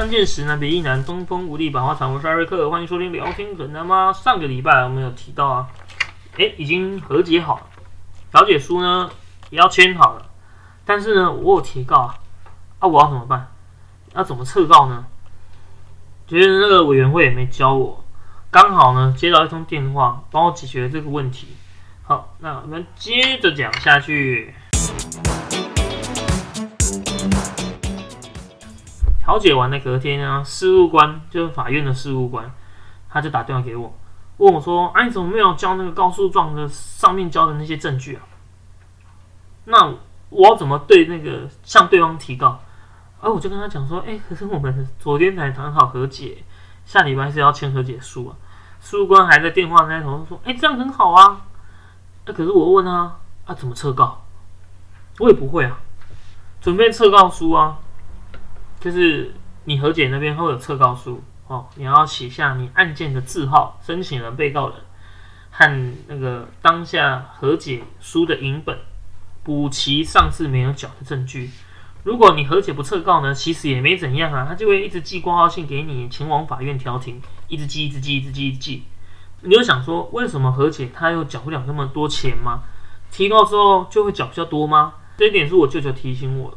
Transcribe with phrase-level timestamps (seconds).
[0.00, 2.10] 相见时呢，别亦难；东风无力百花残。
[2.10, 4.10] 我是艾瑞克，欢迎收听聊天很难吗？
[4.10, 5.68] 上个礼拜我们有提到啊，
[6.38, 7.66] 诶，已经和解好了，
[8.30, 9.10] 调解书呢
[9.50, 10.24] 也要签好了，
[10.86, 12.18] 但是呢，我有提告啊，
[12.78, 13.48] 啊，我要怎么办？
[14.14, 15.04] 要怎么撤告呢？
[16.26, 18.02] 其实那个委员会也没教我，
[18.50, 21.48] 刚好呢接到一通电话，帮我解决这个问题。
[22.04, 24.54] 好，那我们接着讲下去。
[29.30, 32.52] 调解完的隔天啊，事务官就是法院的事务官，
[33.08, 33.96] 他就打电话给我，
[34.38, 38.22] 问我说：“哎，你怎么没有交那个告诉状的上面交的那些证据啊？
[39.66, 39.94] 那
[40.30, 42.58] 我要怎么对那个向对方提告？”
[43.22, 46.42] 而我就跟他讲说：“哎，可是我们昨天才谈好和解，
[46.84, 48.36] 下礼拜是要签和解书啊。”
[48.82, 51.42] 事务官还在电话那头说：“哎，这样很好啊。”
[52.26, 53.16] 那可是我问他
[53.46, 54.22] ：“啊，怎么撤告？”
[55.20, 55.78] 我也不会啊，
[56.60, 57.78] 准备撤告书啊。
[58.80, 64.76] 就是你和解那边会有撤告书哦，你要写下你案件的字号、申请人、被告人
[65.50, 68.78] 和那个当下和解书的影本，
[69.42, 71.50] 补齐上次没有缴的证据。
[72.04, 78.84] 如果你和解不撤告呢，其实也没怎样啊，他就会一直寄挂号信给你，前往法院调停，一直寄、一直寄、一直寄、一直寄。
[79.42, 82.62] 你有想说，为什么和解他又缴不了那么多钱吗？
[83.10, 84.94] 提告之后就会缴比较多吗？
[85.18, 86.56] 这一点是我舅舅提醒我的。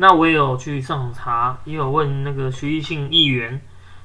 [0.00, 3.60] 那我也有去上网查，也有问那个徐艺信议员，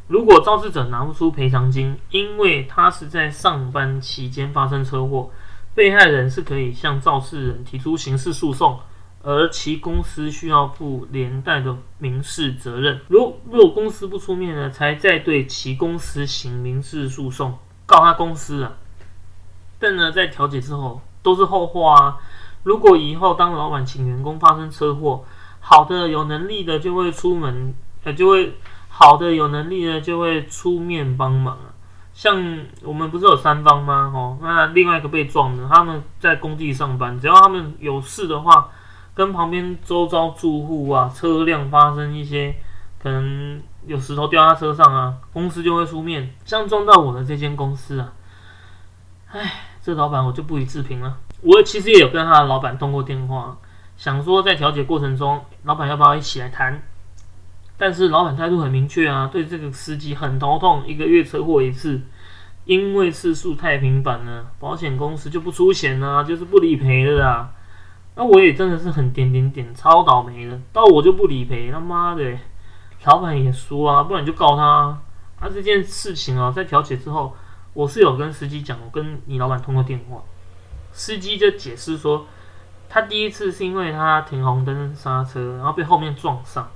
[0.10, 5.32] 如果肇事者拿不出赔偿金，因为他是在上班期间发生车祸，
[5.74, 8.78] 被害人是可以向肇事人提出刑事诉讼，
[9.24, 13.00] 而其公司需要负连带的民事责任。
[13.08, 18.74] 如若公司不出面呢，才再对其公司行民事诉讼，告他公司啊。
[19.80, 22.18] 但呢，在调解之后都是后话啊。
[22.64, 25.24] 如果以后当老板请员工发生车祸，
[25.68, 28.56] 好的，有能力的就会出门，呃，就会
[28.88, 31.74] 好的有能力的就会出面帮忙啊。
[32.14, 32.38] 像
[32.84, 34.12] 我们不是有三方吗？
[34.14, 38.70] 哦，那另外一个被撞的，他们在工地上班，只要他们有事的话，
[39.16, 42.56] 跟旁边周遭住户啊、车辆发生一些
[43.02, 46.32] 可能有石头掉在车上啊，公司就会出面。
[46.46, 48.14] 像撞到我的这间公司啊，
[49.32, 51.18] 唉，这老板我就不予置评了。
[51.42, 53.58] 我其实也有跟他的老板通过电话。
[53.98, 56.84] 想说在调解过程中，老板要不要一起来谈？
[57.78, 62.02] 但是老板态度很明确啊，对这个司机很头痛，一个月车祸一次，
[62.64, 67.54] 因为次数太频繁了，保险公司就不出险啊，就是不理赔的啦。
[68.16, 72.38] 那我也真的是很点点点，超倒霉的，到我就不理赔，他妈的，
[73.06, 74.64] 老板也说啊，不然就告他
[75.40, 75.50] 啊。
[75.54, 77.36] 这件事情啊，在调解之后，
[77.74, 80.24] 我是有跟司机讲，我跟你老板通过电话，
[80.92, 82.26] 司机就解释说。
[82.90, 86.70] 他第一次是因为他停红灯刹车，然后被后面撞上。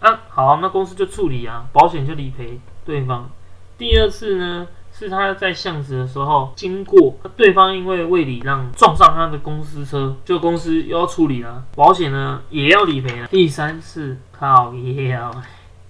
[0.00, 3.28] 啊，好，那公司就处理啊，保险就理赔对方。
[3.76, 13.26] 第二次呢，是他在巷子的时候经过，对方因为未礼让撞上他的公司车，就公司又要处理了，保险呢也要理赔了。
[13.26, 15.32] 第三次靠耶啊，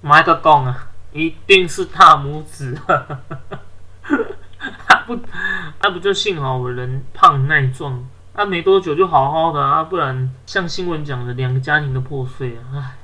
[0.00, 2.74] 买个讲啊，一定是大拇指。
[4.86, 5.18] 他不，
[5.78, 8.02] 他不就幸好我人胖耐壮。
[8.38, 12.62] 他没多久就好好的啊，不然像新闻讲的，两个家庭都破碎啊！
[12.72, 12.96] 唉，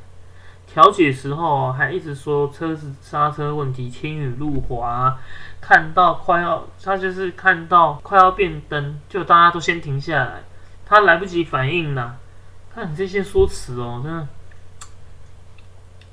[0.65, 5.19] 调解时候还一直说车子刹车问题，天雨路滑，
[5.61, 10.45] 看到快要他就是看到快要变灯，就大家都先停下来，
[10.87, 12.17] 他来不及反应了。
[12.73, 14.29] 看你这些说辞哦，真的，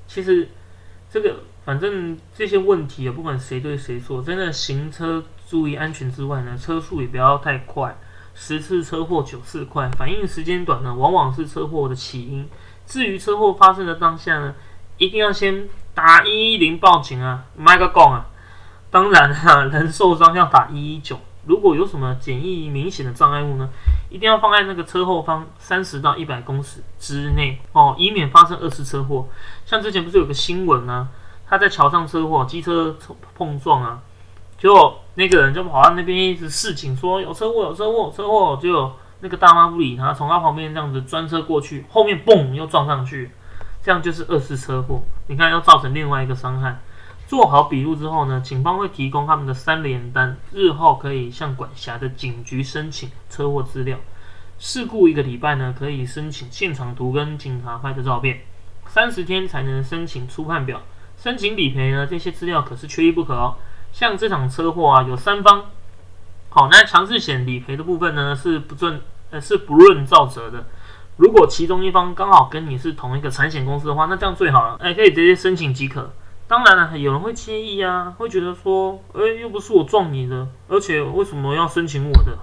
[0.08, 0.50] 其实
[1.12, 7.96] 这个反正这些问题啊，不管谁对谁错，真的行车注意安全之外呢，车速也不要太快。
[8.34, 12.48] 十次车祸九次快，反应时间短呢，往往是车祸的起因。
[12.86, 14.56] 至于车祸发生的当下呢，
[14.98, 18.26] 一定要先打一一零报警啊，麦个讲啊。
[18.90, 21.18] 当然啊，人受伤要打一一九。
[21.46, 23.70] 如果有什么简易明显的障碍物呢，
[24.10, 29.28] 一定要放在那个车后方三十到一百公尺之内哦，以免发生二次车祸。
[29.66, 31.08] 像之前不是有个新闻呢，
[31.48, 32.96] 他在桥上车祸，机车
[33.36, 34.02] 碰撞啊。
[34.58, 38.58] 就那个人就跑到那边一直示警，说有车祸，有车祸，车祸。
[38.62, 43.30] 就那个大妈不理他，从他旁边这样子专车过去，后面嘣又撞上去，
[43.84, 45.04] 这样就是二次车祸。
[45.28, 46.80] 你看要造成另外一个伤害。
[47.28, 53.98] 做好笔录之后呢，警方会提供他们的三联单，日后可以向管辖的警局申请车祸资料。
[54.58, 58.42] 事故一个礼拜呢，可以申请现场图跟警察拍的照片。
[58.88, 60.82] 三十天才能申请初判表，
[61.16, 63.56] 申请理赔呢，这些资料可是缺一不可哦。
[63.92, 65.66] 像这场车祸啊，有三方。
[66.50, 70.66] 好，那强制险理赔的部分呢，是不论呃是不论造责的。
[71.18, 76.12] 如果其中一方刚好跟你是同一个产险公司的话，那这样最好了，哎，可以直接申请即可。
[76.48, 82.38] 当然了，有人会介意啊，会觉得说，哎，又不是我撞你的，而且为什么要申请我的？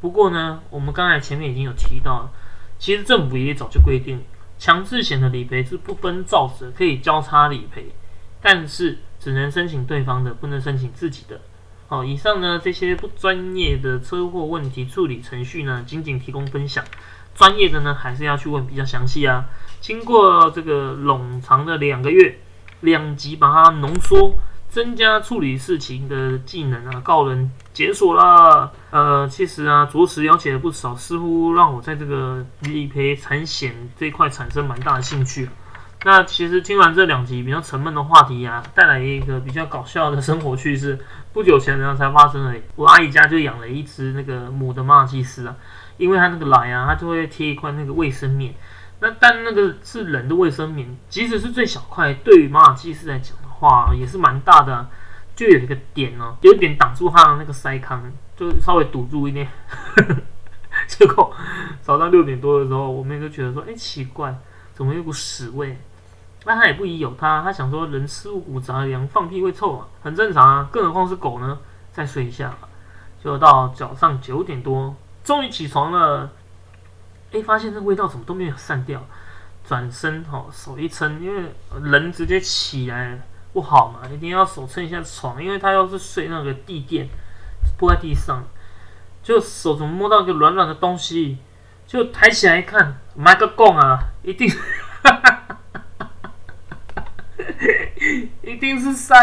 [0.00, 2.30] 不过呢，我们刚才前面已经有提到了，
[2.78, 4.24] 其实政府也早就规定，
[4.58, 7.94] 强制险的理赔是不分肇事，可以交叉理赔，
[8.42, 11.40] 但是只能申请对方的，不能申请自己的。
[11.88, 16.84] 好，以上呢这些不专业的车祸问题处理程序呢，仅仅提供分享，
[17.34, 19.46] 专业的呢还是要去问比较详细啊。
[19.80, 22.38] 经过这个冗长的两个月。
[22.80, 24.34] 两集把它浓缩，
[24.68, 28.70] 增加处理事情的技能啊，告人解锁啦。
[28.90, 35.48] 呃，其实啊，着实了解了不少，似乎让我在这个理赔产险这一块产生蛮大的兴趣。
[36.04, 40.98] 那其实听完这两集比较沉闷的话题啊，带来一个比较搞笑的生活趣事。
[41.32, 45.56] 不久前呢，才发生了，我阿姨家就养了一只那个母的马尔济斯啊，
[45.96, 48.54] 因为它那个来啊，它就会贴一块那个卫生棉。
[49.00, 54.86] 那但那个是人的卫生棉，即使是最小块，对于马尔济斯来讲的话，也是蛮大的，
[55.34, 59.48] 就有一个点呢，有一点挡住它的那个腮康，就稍微堵住一点。
[60.86, 61.34] 结果
[61.80, 64.36] 早上六点多的时候，我妹就觉得说，哎，奇怪，
[64.74, 65.78] 怎么有股屎味？
[66.44, 71.58] 那他也不疑有他，他想说人吃五谷杂粮，放屁会臭啊，很正常啊，更何况是狗呢？
[71.92, 72.68] 再睡一下吧。
[73.22, 76.30] 就到早上九点多，终于起床了。
[77.32, 79.02] 哎，发现这味道怎么都没有散掉，
[79.66, 81.50] 转身哈，手一撑，因为
[81.82, 83.18] 人直接起来
[83.54, 87.08] 不好嘛，一定要手撑一下床，因为他要是睡那个地垫
[87.78, 88.44] 铺在地上，
[89.22, 91.38] 就手怎么摸到一个软软的东西，
[91.86, 94.48] 就抬起来一看，买个供啊，一定，
[95.02, 95.43] 哈哈
[98.46, 99.14] 一定是塞，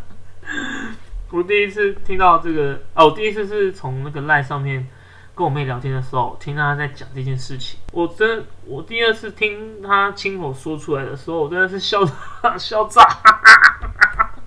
[1.30, 4.86] 我第一次听到这个，哦，第一次是从那个赖上面。
[5.34, 12.00] 跟我妹聊天的时候，听到她在讲这件事情，我真，我第二次听她亲口说出来的时候，我真的是笑
[12.56, 13.02] 笑炸，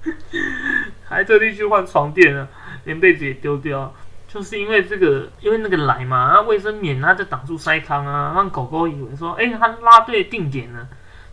[1.08, 2.48] 还特地去换床垫了，
[2.86, 3.94] 连被子也丢掉，
[4.28, 10.88] 就是因为这个，因为那个来嘛，那卫生棉它就挡住腮康啊，让狗狗以为说，哎，它拉对定点了，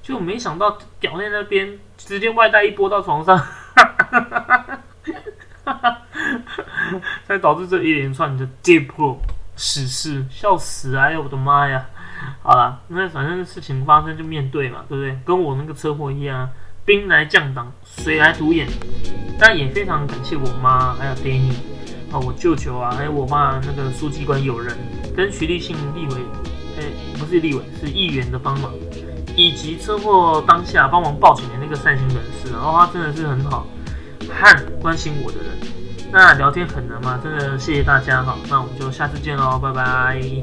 [0.07, 3.37] 就没想到屌在那边直接外带一波到床上，
[7.27, 9.19] 才导致这一连串的跌破。
[9.57, 10.95] 史事，笑死！
[10.95, 11.87] 哎呦我的妈呀！
[12.43, 15.19] 好了，那反正事情发生就面对嘛，对不对？
[15.25, 16.49] 跟我那个车祸一样，
[16.85, 18.69] 兵来将挡，水来土掩。
[19.41, 21.51] 但也非常感谢我妈，还有 Danny，
[22.13, 24.77] 啊，我舅舅啊，还有我爸那个书记官友人，
[25.17, 26.21] 跟徐立信立委，
[26.79, 26.85] 哎，
[27.19, 28.73] 不是立委，是议员的帮忙，
[29.37, 33.67] 以及车祸当下帮忙报警的那个善心人士，然后他真的是很好，
[34.29, 35.47] 和关心我的人。
[36.11, 40.43] 那聊天很难吗，真的谢谢大家哈，那我们就下次见喽，拜拜。